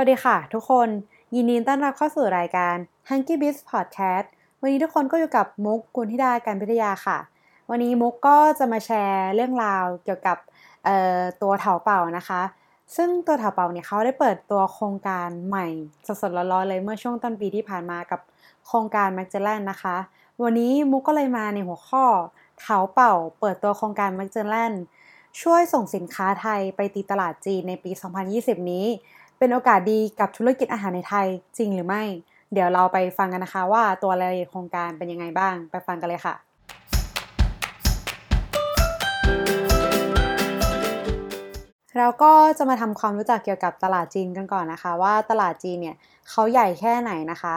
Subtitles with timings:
[0.00, 0.88] สวัสดีค่ะ ทุกคน
[1.34, 2.76] ยินดีต้อนรับเข้าสู่รายการ
[3.08, 4.26] Hunky Biz Podcast
[4.60, 7.18] วันนี้ทุกคนก็อยู่กับมุกกุลธิดาการพิทยาค่ะ
[7.70, 10.36] วันนี้มุกก็จะมาแชร์เรื่องราวเกี่ยวกับ
[11.42, 12.42] ตัวเถาเป่านะคะ
[12.96, 15.66] ซึ่งตัวเถาเป่าเนี่ยเขาได้เปิดตัวโครงการใหม่
[16.06, 18.20] สดๆร้อนๆเลยเมื่อช่วงต้นปีที่ผ่านมากับ
[18.66, 19.96] โครงการ m a g เ e ล a n นะคะ
[20.42, 22.04] วันนี้มุกก็เลยมาในหัวข้อ
[22.60, 24.72] เถาเป่า เปิดตัวโครงการ m a g เ e ล a n
[25.42, 27.90] ช่วยส่งสินค้าไทยไปตีตลาดจีนในปี
[28.30, 28.86] 2020 นี้
[29.40, 31.26] เป็นโอกาสดีกับธุรกิจอาหารในไทย
[31.58, 32.02] จริงหรือไม่
[32.52, 36.34] เดี๋ยวเราไปฟังกันนะคะว่าตัวรายละเอียดโครงการเป็นยังไงบ้าง ไปฟังกันเลยค่ะ
[41.98, 45.96] เราก็จะมาทำความรู้จักเกี่ยวกับตลาดจีนกันก่อนนะคะ ว่าตลาดจีนเนี่ย
[46.30, 47.56] เขาใหญ่แค่ไหนนะคะ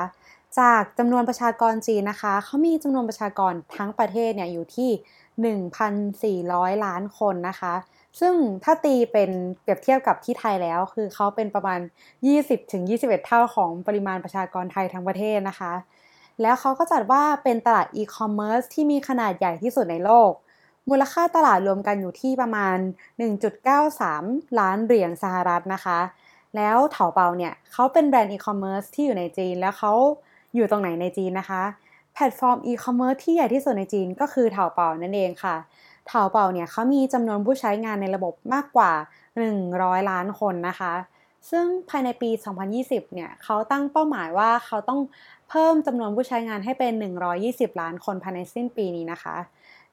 [0.60, 4.90] จากจำนวนประชากรจีนนะคะเขามีจำนวนประชากรทั้งประเทศเนี่ยอยู่ที่
[6.48, 7.74] 1,400 ล้านคนนะคะ
[8.20, 9.32] ซึ่งถ้าตีเป็น
[9.62, 11.80] เปรียบเทียบกับที่ไทยแล้ว คือเขาเป็นประมาณ
[12.38, 15.74] 20-21 เท่าของปริมาณประชากรไทยทั้งประเทศนะคะ
[16.42, 20.32] แล้วเขาก็จัดว่าเป็นตลาดอีคอมเมิร์ซที่มีขนาดใหญ่ที่สุดในโลก
[20.90, 22.78] มูลค่าตลาดรวมกันอยู่ที่ประมาณ
[23.68, 26.00] 1.93 ล้านเหรียญสหรัฐนะคะ
[26.56, 29.94] แล้วเถาเป่าเนี่ยเขาเป็นแบรนด์อีคอมเมิร์ซที่อยู่ในจีน แล้วเขา
[30.56, 31.64] อยู่ตรงไหนในจีนนะคะ
[32.14, 35.56] แพลตฟอร์มอีคอมเมิร์ซที่ใหญ่ที่สุดในจีนก็คือเถาเป่านั่นเองค่ะ
[36.10, 38.92] เถาเป่าเนี่ยเขามีจำนวนผู้ใช้งานในระบบมากกว่า
[39.52, 40.94] 100 ล้านคนนะคะ
[41.50, 42.30] ซึ่งภายในปี
[42.72, 45.00] 2020 เนี่ยเขาตั้งเป้าหมายว่าเขาต้อง
[45.50, 46.94] เพิ่มจำนวนผู้ใช้งานให้เป็น
[47.38, 49.36] 120 ล้านคนภายในสิ้นปีนี้นะคะ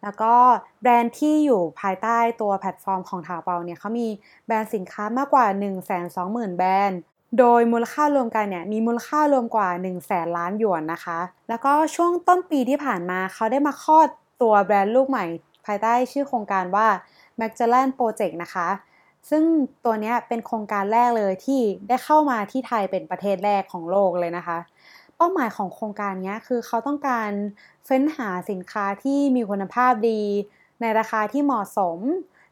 [0.03, 0.35] แล้วก็
[0.83, 4.09] แบรนด์ที่อยู่ภายใต้ตัวแพลตฟอร์มของเถาเป่าเนี่ยเขามี
[4.47, 5.47] แบรนด์สินค้ามากกว่า
[6.03, 7.01] 120,000 แบรนด์
[7.39, 14.09] โดยมูลค่ารวมกันเนี่ยมีมูลค่ารวมกว่า 1 0 0 0 0แสนล้านหยวนนะคะ แล้วก็ช่วงต้นปีที่ผ่านมาเขาได้มาคลอด
[14.43, 15.25] ตัวแบรนด์ลูกใหม่
[15.69, 16.87] ภายใต้ชื่อโครงการว่า
[17.41, 18.69] Magellan Project นะคะ
[19.31, 19.45] ซึ่ง
[19.85, 24.59] ตัวนี้เป็นโครงการแรกเลยที่ได้เข้ามาที่ไทยเป็นประเทศแรกของโลกเลยนะคะ
[25.17, 27.31] เป้าหมายของโครงการนี้คือเขาต้องการ
[27.87, 30.23] เฟ้นหาสินค้าที่มีคุณภาพดี
[30.81, 31.99] ในราคาที่เหมาะสม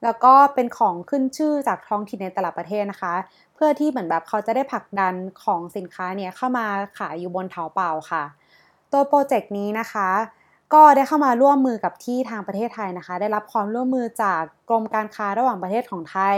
[0.04, 3.14] แล้วก็เป็นของขึ้นชื่อจากท้องถิ่นในแต่ละประเทศนะคะ
[3.54, 6.66] เพื่อที่เหมือนแบบเขาจะได้ผลักดันของสินค้าเนี่ยเข้ามา
[6.98, 8.24] ขายอยู่บนเถาเปล่าค่ะ
[8.92, 10.08] ตัวโปรเจกต์นี้นะคะ
[10.74, 16.36] ก็ได้เข้ามาร่วมมือกับที่ทางประเทศไทยนะคะ ได้รับความร่วมมือจากกรมการค้าระหว่างประเทศของไทย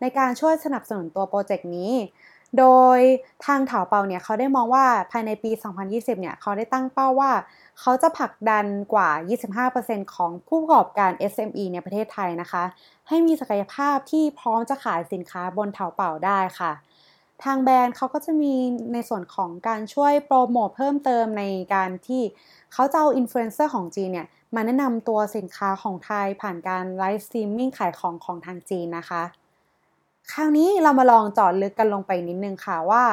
[0.00, 1.92] ในการช่วยสนับสนุนตัวโปรเจกต์นี้
[2.58, 2.98] โดย
[3.46, 5.50] ทางเถาเปาเนี่ยเขาได้มองว่าภายในปี
[5.86, 7.32] 2020 เนี่ยเขาได้ตั้งเป้าว่า
[7.80, 9.10] เขาจะผลักดันกว่า
[9.68, 12.62] 25%ของผู้ประกอบการ SME ในประเทศไทยนะคะ
[13.08, 16.72] ให้มีศักยภาพที่พร้อมจะขายสินค้าบนเถาเป่าได้ค่ะ
[17.44, 18.54] ทางแบรนด์เขาก็จะมี
[18.92, 21.44] ในส่วนของการช่วยโปรโมทเพิ่มเติมใน
[21.74, 22.22] การที่
[22.72, 29.22] เขาจะเอาอินฟลูเอนเซอร์ของจีนเนี่ย มาแนะนำตัวสินค้าของไทยผ่านการ live streaming ขายของของทางจีนนะคะ
[30.32, 33.04] คราวนี้เรามาลองเจาะลึกกันลงไปนิดนึงค่ะว่า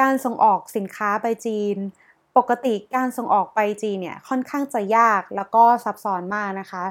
[0.00, 1.76] การส่งออกสินค้าไปจีน
[2.36, 6.84] ปกติการส่งออกไปจีนเนี่ยค่อนข้างจะยากแล้วก็ซับซ้อนมากนะคะ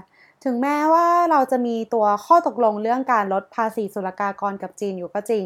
[0.44, 5.46] ถึงแม้ว่าเราจะมีตัวข้อตกลงเรื่องการลดภาษีศุลกากรกับจีนอยู่ก็จริง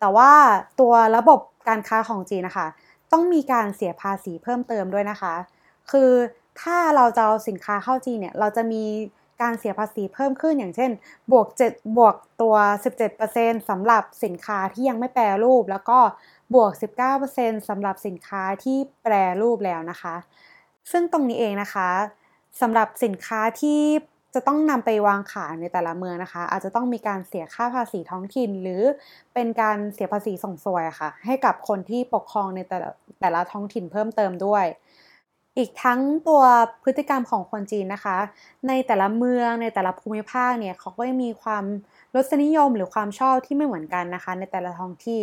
[0.00, 0.32] แต่ว่า
[0.80, 2.68] ตัวระบบการค้าของจีนนะคะ
[3.12, 5.34] ต้องมีการเสียภาษีเพิ่มเติมด้วยนะคะ
[5.90, 6.10] คือ
[6.60, 8.82] ถ้าเราจะเอาสินค้าเข้าจีนเนี่ยเราจะมี
[9.42, 10.90] การเสียภาษีเพิ่มขึ้นอย่างเช่น
[11.32, 12.54] บวก 7 บวกตัว
[13.12, 15.98] 17%สำหรับสินค้าที่ยังไม่แปรรูป แล้วก็
[16.54, 16.72] บวก
[17.20, 20.14] 19%สำหรับสินค้าที่แปรรูปแล้วนะคะ
[20.90, 21.88] ซึ่งตรงนี้เองนะคะ
[22.60, 23.80] สำหรับสินค้าที่
[24.34, 28.82] จะต้องนำไปวางขายในแต่ละเมืองนะคะ อาจจะต้องมีการเสียค่าภาษีท้องถิ่น หรือ
[29.34, 34.64] เป็นการเสียภาษีส่งสวยค่ะ ให้กับคนที่ปกครองในแต่ละแต่ละท้องถิ่นเพิ่มเติมด้วย
[35.58, 36.42] อีกทั้งตัว
[36.82, 38.16] พฤติกรรมของคนจีนนะคะ
[38.68, 41.64] ในแต่ละเมืองในแต่ละภูมิภาคเนี่ยเขาก็มีความ
[42.14, 45.20] รสนิยมหรือความชอบที่ไม่เหมือนกันนะคะ ในแต่ละท้องที่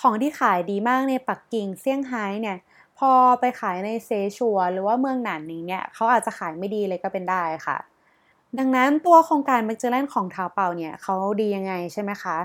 [0.00, 2.58] ของที่ขายดีมากในปักกิ่งเซี่ยงไฮ้เนี่ย
[2.98, 3.10] พอ
[3.40, 7.76] ไปขายในเซชัวหรือว่าเมืองหนานนี้เนี่ยเขาอาจจะขายไม่ดีเลยก็เป็นได้ค่ะ
[8.58, 12.36] ดังนั้นตัวโครงการ m a เจอร์แลนของท้าเปาเนี่ยเขาดียังไงใช่ไหมคะ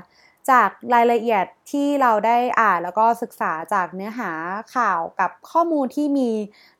[0.49, 4.31] จากรายละเอียดที่เราได้อ่านแล้วก็ศึกษาจากเนื้อหา
[4.75, 6.31] ข่าวกับข้อมูลที่มี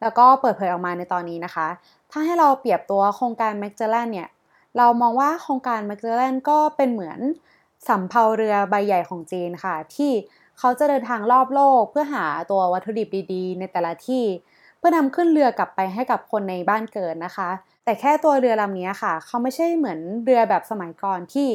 [0.02, 1.68] แล้วก็เปิดเผยออกมาในตอนนี้นะคะ
[2.12, 4.30] ถ้าให้เราเปรียบตัวโครงการ m a เจอร์แลนเนี่ย
[4.78, 7.20] เรามองว่าโครงการ m a เจอร์แลนก็เป็นเหมือน
[7.88, 10.12] สำเภาเรือใบใหญ่ของจีนค่ะ ที่
[10.60, 14.24] เขาจะเดินทางรอบโลกเพื่อหาตัววัตถุดิบดีๆ ในแต่ละที่
[14.78, 17.50] เพื่อนำขึ้นเรือกลับไปให้กับคนในบ้านเกิดนะคะ
[17.88, 21.50] แต่แค่ตัวเรือลำนี้ค่ะ เขาไม่ใช่เหมือนเรือแบบสมัยก่อนที่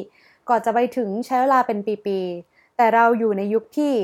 [0.48, 3.94] ก่อนจะไปถึงใช้เวลาเป็นปีๆ แต่เราอยู่ในยุคที่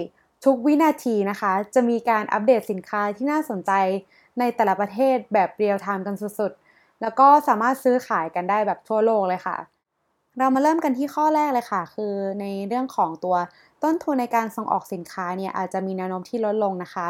[0.44, 3.72] ทุกวินาทีนะคะ จะมีการอัปเดตสินค้าที่น่าสนใจ
[4.38, 9.56] ในแต่ละประเทศแบบเรียลไทม์กันสุดๆ แล้วก็สามารถซื้อขายกันได้แบบทั่วโลกเลยค่ะ
[10.38, 13.36] เรามาเริ่มกันที่ข้อแรกเลยค่ะ คือในเรื่องของตัว
[13.82, 17.08] ต้นทุนในการส่งออกสินค้าเนี่ยอาจจะมีแนวโน้มที่ลดลงนะคะ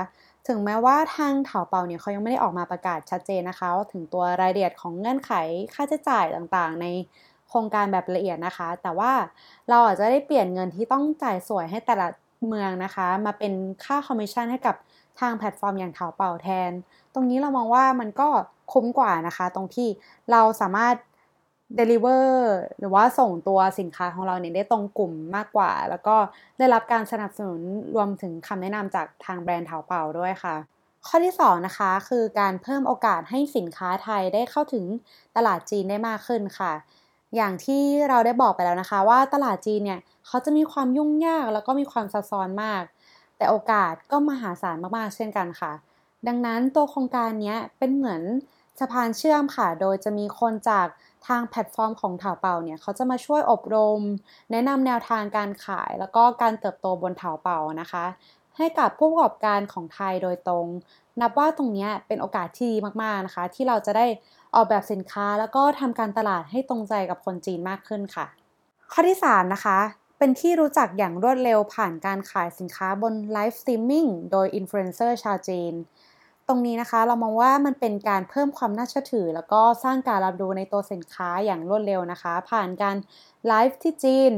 [0.48, 5.32] ถึงแม้ว่าทางเถาเป่าเนี่ยเขายังไม่ได้ออกมาประกาศชัดเจนนะคะถึงตัวรายละเอียดของเงื่อนไข
[5.74, 6.86] ค่าใช้จ่ายต่างๆ ใน
[7.48, 9.12] โครงการแบบละเอียดนะคะ แต่ว่า
[9.68, 12.08] เราอาจจะได้เปลี่ยนเงินที่ต้องจ่ายส่วยให้แต่ละ
[12.46, 13.52] เมืองนะคะ มาเป็น
[13.84, 14.76] ค่าคอมมิชชั่นให้กับ
[15.20, 16.70] ทางแพลตฟอร์มอย่างเถาเป่าแทน
[17.14, 18.28] ตรงนี้เรามองว่ามันก็
[18.72, 19.88] คุ้มกว่านะคะ ตรงที่
[20.30, 20.94] เราสามารถ
[21.78, 22.26] deliver
[22.78, 26.16] หรือว่าส่งตัวสินค้าของเราเนี่ยได้ตรงกลุ่มมากกว่า แล้วก็
[26.58, 27.60] ได้รับการสนับสนุน
[27.94, 30.56] รวมถึงคำแนะนำจากทางแบรนด์เถาเป่าด้วยค่ะ
[31.06, 34.84] ข้อที่2นะคะคือการเพิ่มโอกาสให้สินค้าไทยได้เข้าถึง
[35.36, 36.72] ตลาดจีนได้มากขึ้นค่ะ
[37.36, 42.82] อย่างที่เราได้บอกไปแล้วนะคะ ว่าตลาดจีนเนี่ยเขาจะมีความยุ่งยากแล้วก็มีความซับซ้อนมาก
[43.36, 45.72] แต่โอกาสก็มหาศาลมากๆ เช่นกันค่ะ
[46.26, 48.22] ดังนั้นตัวโครงการนี้เป็นเหมือน
[48.80, 50.86] สะพานเชื่อมค่ะ โดยจะมีคนจาก
[51.26, 54.00] ทางแพลตฟอร์มของเถาเปาเนี่ยเขาจะมาช่วยอบรม
[54.50, 58.04] แนะนำแนวทางการขาย แล้วก็การเติบโตบนเถาเปานะคะ
[58.56, 60.66] ให้กับผู้ประกอบการของไทยโดยตรง
[61.20, 64.06] นับว่าตรงนี้เป็นโอกาสที่ดีมากๆนะคะ ที่เราจะได้
[64.54, 68.26] ออกแบบสินค้า แล้วก็ทำการตลาดให้ตรงใจกับคนจีนมากขึ้นค่ะ
[68.92, 69.78] ข้อที่ 3 นะคะ
[70.18, 75.74] เป็นที่รู้จักอย่างรวดเร็วผ่านการขายสินค้าบน live streaming โดยอินฟลูเอนเซอร์ชาวจีน
[76.48, 82.96] ตรงนี้นะคะเรามองว่ามันเป็นการเพิ่มความน่าเชื่อถือ แล้วก็สร้างการรับรู้ในตัวสินค้าอย่างรวดเร็วนะคะ ผ่านการ
[83.46, 84.32] ไลฟ์ที่จีน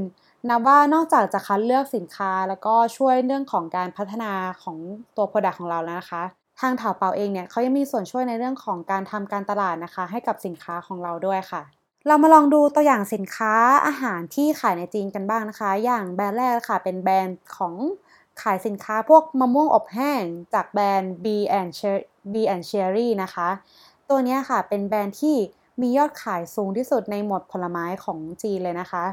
[0.48, 4.76] นับว่านอกจากจะคัดเลือกสินค้า แล้วก็ช่วยเรื่องของการพัฒนาของ
[5.16, 6.22] ตัวผลิตของเราแล้วนะคะ
[6.60, 11.62] ทางถาเปาเองเนี่ยเขายังมีส่วนช่วยในเรื่องของการทำการตลาดนะคะ ให้กับสินค้าของเราด้วยค่ะ
[12.06, 13.54] เรามาลองดูตัวอย่างสินค้า
[13.86, 17.74] อาหารที่ขายในจีนกันบ้างนะคะ อย่างแบรนด์แรกค่ะเป็นแบรนด์ของ
[18.42, 20.22] ขายสินค้าพวกมะม่วงอบแห้ง
[20.54, 21.26] จากแบรนด์ B
[21.60, 21.70] and
[22.32, 23.48] B and Cherry นะคะ
[24.08, 25.36] ตัวนี้ค่ะเป็นแบรนด์ที่
[25.80, 29.04] มียอดขายสูงที่สุดในหมวดผลไม้ของจีนเลยนะคะ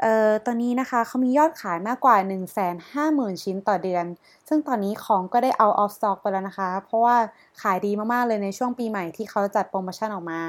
[0.00, 4.04] เอ่อตอนนี้นะคะเขามียอดขายมากกว่า 150,000 ชิ้นต่อเดือน
[4.48, 7.16] ซึ่งตอนนี้ของก็ได้เอา off stock ไปแล้วนะคะ เพราะว่า
[7.62, 10.40] ขายดีมากๆเลยในช่วงปีใหม่ที่เขาจัดโปรโมชั่นออกมา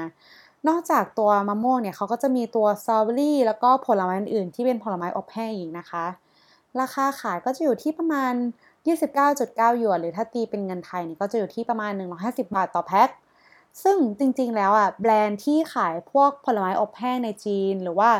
[0.68, 6.04] นอกจากตัวมะม่วงเนี่ยเขาก็จะมีตัวสตรอเบอรี่แล้วก็ผลไม้อื่นๆที่เป็นผลไม้อบแห้งอีกนะคะ
[6.80, 8.34] ราคาขายก็จะอยู่ที่ประมาณ
[8.86, 13.08] 29.9 หยวน หรือถ้าตีเป็นเงินไทยนี่ก็จะอยู่ที่ประมาณ 150 บาทต่อแพ็ค
[13.82, 18.10] ซึ่งจริงๆแล้วอะแบรนด์ที่ขายพวกผลไม้อบแห้งในจีน หรือว่า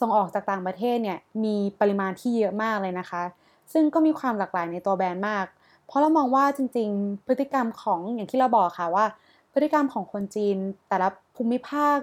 [0.00, 3.22] ส่งออกจากต่างประเทศเนี่ยมีปริมาณที่เยอะมากเลยนะคะ
[3.72, 5.46] ซึ่งก็มีความหลากหลายในตัวแบรนด์มาก
[5.86, 9.06] เพราะเรามองว่าจริงๆ พฤติกรรมของอย่างที่เราบอกค่ะว่า
[9.52, 10.56] พฤติกรรมของคนจีน
[10.88, 11.96] แต่ละภูมิภาค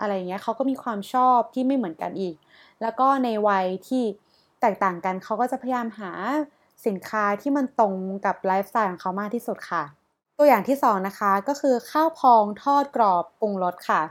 [0.00, 2.34] อะไรเงี้ยเขาก็มีความชอบที่ไม่เหมือนกันอีก
[2.82, 4.02] แล้วก็ในวัยที่
[4.60, 6.12] แตกต่างกันเขาก็จะพยายามหา
[6.86, 7.94] สินค้าที่มันตรง
[8.26, 9.82] กับไลฟ์สไตล์ของเขามากที่สุดค่ะ
[10.38, 14.02] ตัวอย่างที่2นะคะก็คือข้าวพองทอดกรอบปรุงรสค่ะ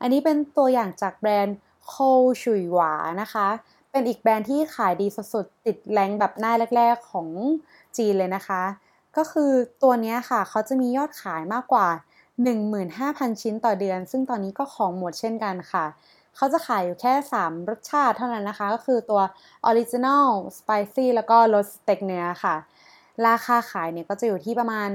[0.00, 1.56] อันนี้เป็นตัวอย่างจากแบรนด์
[1.86, 1.94] โค
[2.42, 2.92] ชุยหวา
[3.22, 3.46] นะคะ
[3.90, 7.28] เป็นอีกแบรนด์ที่ขายดีสุดๆติดแรงแบบหน้าแรก ๆ ของ
[7.96, 8.62] จีนเลยนะคะ
[9.16, 9.52] ก็คือ
[9.82, 11.88] ตัวนี้ค่ะเขาจะมียอดขายมากกว่า
[12.44, 15.84] 15,000 ชิ้นต่อเดือน ซึ่งตอนนี้ก็ของหมดเช่นกันค่ะ
[16.36, 19.20] เขาจะขายอยู่แค่ 3 รสชาติเท่านั้นนะคะ ก็คือตัว
[19.68, 20.28] Original
[20.58, 22.54] Spicy แล้วก็รสสเต็กเนื้อค่ะ
[23.26, 24.88] ราคาขายเนี่ยก็จะอยู่ที่ประมาณ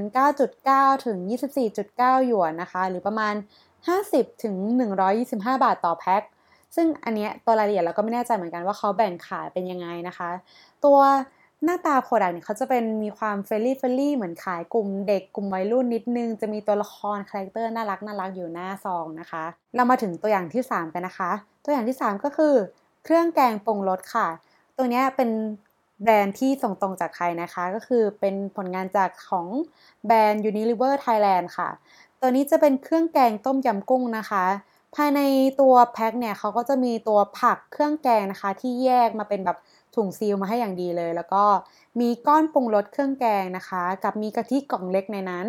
[0.50, 1.18] 9.9 ถึง
[1.74, 3.34] 24.9 หยวนนะคะ หรือประมาณ
[3.88, 4.56] 50 ถึง
[5.10, 6.24] 125 บาทต่อแพ็ค
[6.76, 10.30] ซึ่งอันเนี้ยตัวรายละเอียดเราก็ไม่แน่ใจเหมือนกันว่าเขาแบ่งขายเป็นยังไงนะคะ
[10.86, 11.00] ตัว
[11.66, 19.44] หน้าตา product เนี่ยเขาจะเป็นมีความ friendly friendly เหมือนขายกลุ่มเด็กกลุ่มวัยรุ่นนิดนึง จะมีตัวละคร character น่ารักน่ารักอยู่หน้าซองนะคะ
[19.76, 21.32] เรามาถึงตัวอย่างที่ 3 กันนะคะ
[21.64, 22.56] ตัวอย่างที่ 3 ก็คือ
[23.04, 24.28] เครื่องแกงปรุงรสค่ะ
[24.78, 25.30] ตัวนี้เป็น
[26.04, 29.48] แบรนด์ที่ส่งตรงจากใครนะคะ ก็คือเป็นผลงานจากของ
[30.06, 31.70] แบรนด์ Unilever Thailand ค่ะ
[32.22, 34.46] ตัวนี้จะเป็นเครื่องแกงต้มยำกุ้งนะคะ
[34.96, 35.22] ภายใน
[35.62, 39.58] ตัวแพ็คเนี่ยเขาก็จะมีตัวผักเครื่องแกงนะคะ ที่แยกมาเป็นแบบ
[39.96, 41.44] ถุงซีลมาให้อย่างดีเลย แล้วก็
[42.00, 45.48] มีก้อนปรุงรสเครื่องแกงนะคะ กับมีกะทิกล่องเล็กในนั้น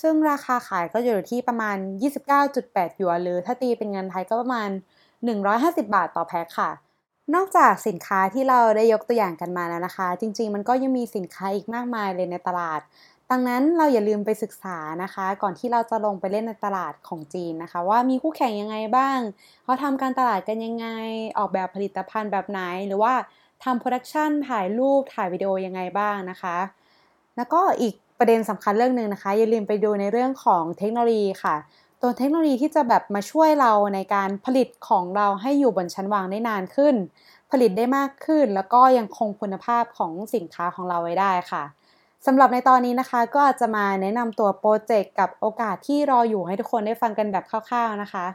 [0.00, 4.70] ซึ่งราคาขายก็อยู่ที่ประมาณ 29.8หยวนหรือถ้าตีเป็นเงินไทยก็ประมาณ
[5.30, 6.70] 150 บาทต่อแพ็คค่ะ
[7.34, 12.80] นอกจากสินค้าที่เราได้ยกตัวอย่างกันมาแล้วนะคะ จริง ๆ มันก็ยังมีสินค้าอีกมากมายเลยในตลาด
[13.30, 19.18] ดังนั้นเราอย่าลืมไปศึกษานะคะ ก่อนที่เราจะลงไปเล่นในตลาดของจีนนะคะ ว่ามีคู่แข่งยังไงบ้าง
[19.64, 20.86] เขาทำการตลาดกันยังไง
[21.38, 23.12] ออกแบบผลิตภัณฑ์แบบไหน หรือว่า
[23.64, 26.56] ทำโปรดักชันถ่ายรูปถ่ายวิดีโอยังไงบ้างนะคะ
[27.36, 31.56] แล้วก็อีกประเด็นสำคัญเรื่องหนึ่งนะคะ อย่าลืมไปดูในเรื่องของเทคโนโลยีค่ะ
[32.02, 36.94] ตัวเทคโนโลยีที่จะแบบมาช่วยเราในการผลิตของเราให้อยู่บนชั้นวางได้นานขึ้น
[37.50, 41.62] ผลิตได้มากขึ้น แล้วก็ยังคงคุณภาพของสินค้าของเราไว้ได้ค่ะ
[42.26, 48.26] สำหรับในตอนนี้นะคะก็อาจจะมาแนะนำตัวโปรเจกต์กับโอกาสที่รออยู่ให้ทุกคนได้ฟังกันแบบคร่าวๆนะคะ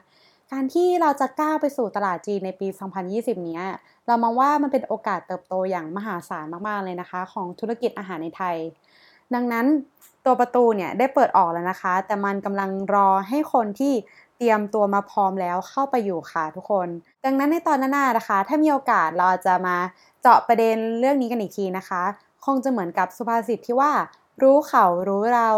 [0.52, 2.68] การที่เราจะก้าวไปสู่ตลาดจีนในปี
[3.08, 3.60] 2020 นี้
[4.08, 8.56] เรามองว่ามันเป็นโอกาสเติบโตอย่างมหาศาลมากๆเลยนะคะ ของธุรกิจอาหารในไทย
[9.34, 9.66] ดังนั้น
[10.26, 13.94] ตัวประตูเนี่ยได้เปิดออกแล้วนะคะ แต่มันกำลังรอให้คนที่
[14.38, 16.88] เตรียมตัวมาพร้อมแล้วเข้าไปอยู่ค่ะทุกคน
[17.26, 19.78] ดังนั้นในตอนหน้านะคะ ถ้ามีโอกาสเราจะมา
[20.22, 22.02] เจาะประเด็นเรื่องนี้กันอีกทีนะคะ
[22.46, 23.92] คงจะเหมือนกับสุภาษิตที่ว่า
[24.44, 25.50] รู้เขารู้เรา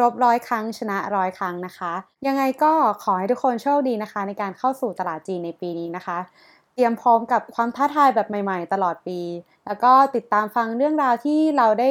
[0.00, 1.92] รบร้อยครั้งชนะร้อยครั้งนะคะ
[2.26, 2.72] ยังไงก็
[3.02, 6.18] ขอให้ทุกคนโชคดีนะคะ ในการเข้าสู่ตลาดจีนในปีนี้นะคะ
[6.74, 9.20] เตรียมพร้อมกับความท้าทายแบบใหม่ๆ ตลอดปี
[9.66, 11.90] แล้วก็ติดตามฟังเรื่องราวที่เราได้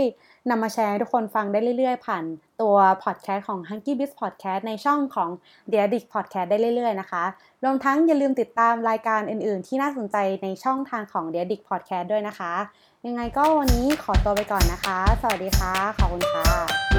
[0.50, 2.24] นำมาแชร์ให้ทุกคนฟังได้เรื่อยๆ ผ่าน
[2.62, 5.30] ตัวพอดแคสต์ของ Hunky Biz Podcast ในช่องของ
[5.72, 7.24] The Addict Podcast ได้เรื่อยๆนะคะ
[7.64, 12.54] รวมทั้งอย่าลืมติดตามรายการอื่นๆ ที่น่าสนใจในช่องทางของ The Addict Podcast ด้วยนะคะ
[13.06, 16.93] ยังไงก็วันนี้ขอตัวไปก่อนนะคะ สวัสดีค่ะ ขอบคุณค่ะ